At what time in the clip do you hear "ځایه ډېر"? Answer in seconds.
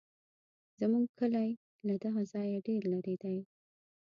2.33-2.81